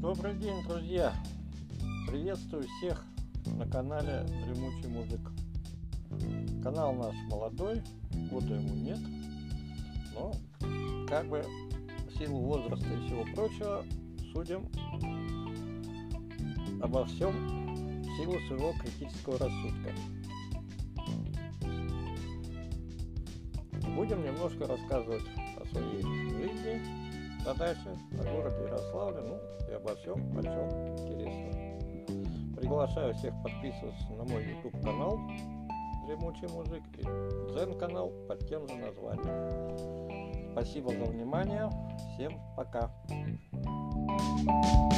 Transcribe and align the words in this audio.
Добрый 0.00 0.32
день, 0.32 0.62
друзья! 0.66 1.12
Приветствую 2.08 2.62
всех 2.78 3.04
на 3.44 3.68
канале 3.68 4.24
Дремучий 4.46 4.88
Мужик. 4.88 5.20
Канал 6.62 6.94
наш 6.94 7.14
молодой, 7.28 7.82
года 8.30 8.54
ему 8.54 8.74
нет, 8.76 8.98
но 10.14 10.32
как 11.06 11.28
бы 11.28 11.44
силу 12.16 12.40
возраста 12.40 12.86
и 12.86 13.06
всего 13.06 13.24
прочего 13.34 13.84
судим 14.32 14.70
обо 16.82 17.04
всем 17.04 17.34
силу 18.16 18.40
своего 18.48 18.72
критического 18.80 19.36
рассудка. 19.36 19.92
Будем 23.94 24.24
немножко 24.24 24.66
рассказывать 24.66 25.24
о 25.60 25.66
своей 25.66 26.00
жизни, 26.00 26.80
а 27.46 27.52
дальше 27.52 27.98
о 28.12 28.22
городе 28.22 28.64
Ярославле, 28.64 29.20
ну 29.28 29.39
и 29.70 29.74
обо 29.74 29.94
всем, 29.96 30.38
о 30.38 30.42
чем 30.42 30.68
интересно. 30.98 32.56
Приглашаю 32.56 33.14
всех 33.14 33.32
подписываться 33.42 34.12
на 34.12 34.24
мой 34.24 34.44
YouTube 34.44 34.82
канал 34.82 35.18
Дремучий 36.06 36.48
мужик 36.48 36.82
и 36.98 37.02
Дзен 37.52 37.78
канал 37.78 38.12
под 38.26 38.46
тем 38.48 38.66
же 38.66 38.74
названием. 38.74 40.52
Спасибо 40.52 40.90
за 40.90 41.04
внимание. 41.04 41.70
Всем 42.14 42.40
пока. 42.56 42.90
thank 44.46 44.64
you 44.74 44.89